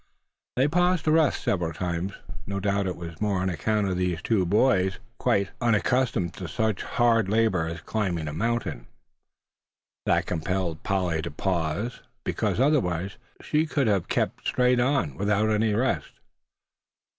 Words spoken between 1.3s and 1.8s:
several